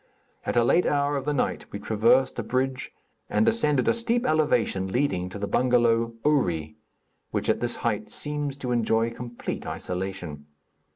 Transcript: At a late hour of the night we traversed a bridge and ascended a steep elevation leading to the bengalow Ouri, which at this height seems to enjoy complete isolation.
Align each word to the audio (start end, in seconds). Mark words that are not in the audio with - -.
At 0.47 0.57
a 0.57 0.63
late 0.63 0.87
hour 0.87 1.15
of 1.15 1.25
the 1.25 1.31
night 1.33 1.67
we 1.71 1.77
traversed 1.77 2.39
a 2.39 2.43
bridge 2.43 2.89
and 3.29 3.47
ascended 3.47 3.87
a 3.87 3.93
steep 3.93 4.25
elevation 4.25 4.87
leading 4.87 5.29
to 5.29 5.37
the 5.37 5.45
bengalow 5.47 6.15
Ouri, 6.25 6.73
which 7.29 7.47
at 7.47 7.59
this 7.59 7.75
height 7.85 8.09
seems 8.09 8.57
to 8.57 8.71
enjoy 8.71 9.11
complete 9.11 9.67
isolation. 9.67 10.47